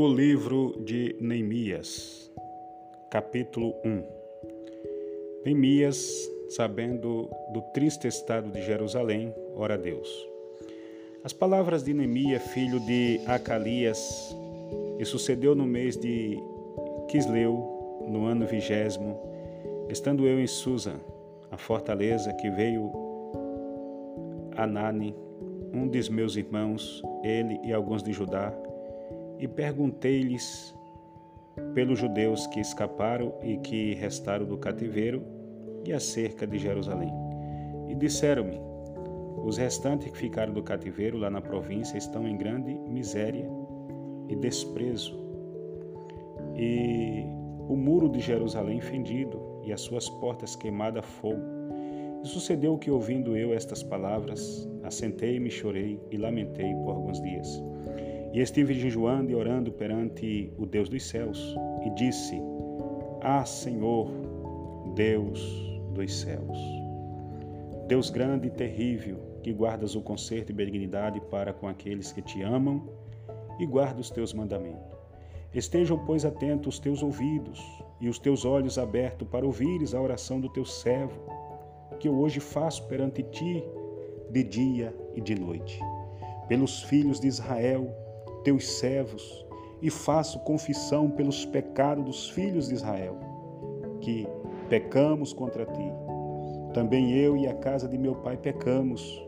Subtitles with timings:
[0.00, 2.32] O livro de Neemias,
[3.10, 4.02] capítulo 1.
[5.44, 10.08] Neemias, sabendo do triste estado de Jerusalém, ora a Deus.
[11.22, 14.34] As palavras de Neemias, filho de Acalias,
[14.98, 16.38] e sucedeu no mês de
[17.10, 19.20] Quisleu, no ano vigésimo,
[19.90, 20.94] estando eu em Susa,
[21.50, 22.90] a fortaleza que veio
[24.56, 25.14] Anani,
[25.74, 28.50] um dos meus irmãos, ele e alguns de Judá,
[29.40, 30.74] e perguntei-lhes
[31.74, 35.24] pelos judeus que escaparam e que restaram do cativeiro
[35.84, 37.12] e acerca de Jerusalém.
[37.88, 38.60] E disseram-me:
[39.44, 43.50] os restantes que ficaram do cativeiro lá na província estão em grande miséria
[44.28, 45.18] e desprezo.
[46.54, 47.24] E
[47.66, 51.40] o muro de Jerusalém fendido e as suas portas queimadas a fogo.
[52.22, 57.62] E sucedeu que, ouvindo eu estas palavras, assentei-me, chorei e lamentei por alguns dias.
[58.32, 62.40] E estive jejuando e orando perante o Deus dos céus, e disse:
[63.20, 64.08] Ah, Senhor,
[64.94, 65.40] Deus
[65.94, 66.58] dos céus,
[67.88, 72.42] Deus grande e terrível, que guardas o conserto e benignidade para com aqueles que te
[72.42, 72.88] amam
[73.58, 74.96] e guarda os teus mandamentos.
[75.52, 77.60] Estejam, pois, atentos os teus ouvidos
[78.00, 81.20] e os teus olhos abertos para ouvires a oração do teu servo,
[81.98, 83.64] que eu hoje faço perante ti
[84.30, 85.80] de dia e de noite.
[86.46, 87.92] Pelos filhos de Israel,
[88.42, 89.46] teus servos,
[89.82, 93.16] e faço confissão pelos pecados dos filhos de Israel,
[94.00, 94.26] que
[94.68, 95.92] pecamos contra ti.
[96.74, 99.26] Também eu e a casa de meu pai pecamos.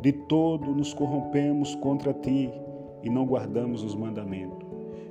[0.00, 2.50] De todo nos corrompemos contra ti
[3.02, 4.66] e não guardamos os mandamentos,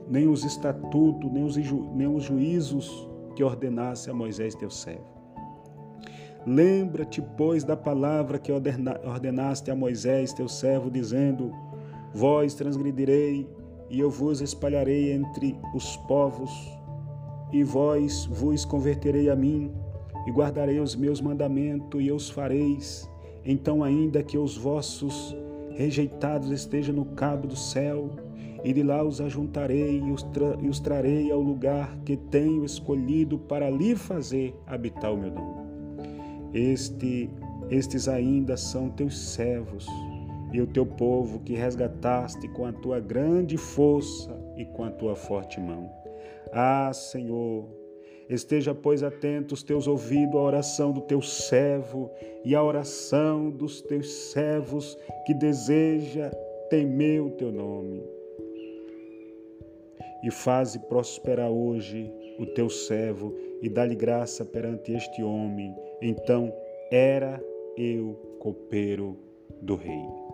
[0.07, 5.19] nem os estatutos, nem os, ju nem os juízos que ordenasse a Moisés teu servo.
[6.45, 11.51] Lembra-te, pois, da palavra que ordenaste a Moisés teu servo, dizendo:
[12.13, 13.47] Vós transgredirei,
[13.89, 16.51] e eu vos espalharei entre os povos,
[17.51, 19.71] e vós vos converterei a mim,
[20.27, 23.09] e guardarei os meus mandamentos, e os fareis.
[23.45, 25.35] Então, ainda que os vossos
[25.71, 28.09] rejeitados estejam no cabo do céu,
[28.63, 30.25] e de lá os ajuntarei e os,
[30.61, 35.69] e os trarei ao lugar que tenho escolhido para ali fazer habitar o meu nome.
[36.53, 37.29] Este,
[37.69, 39.87] estes ainda são teus servos,
[40.51, 45.15] e o teu povo que resgataste com a tua grande força e com a tua
[45.15, 45.89] forte mão.
[46.51, 47.67] Ah, Senhor,
[48.29, 52.11] esteja, pois, atento os teus ouvidos à oração do teu servo
[52.43, 56.31] e à oração dos teus servos que deseja
[56.69, 58.03] temer o teu nome.
[60.23, 65.73] E faze prosperar hoje o teu servo e dá-lhe graça perante este homem.
[66.01, 66.53] Então
[66.91, 67.41] era
[67.77, 69.17] eu copeiro
[69.61, 70.28] do rei.